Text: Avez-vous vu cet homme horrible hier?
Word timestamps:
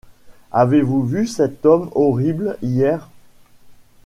Avez-vous 0.51 1.03
vu 1.05 1.27
cet 1.27 1.63
homme 1.63 1.91
horrible 1.93 2.57
hier? 2.63 3.07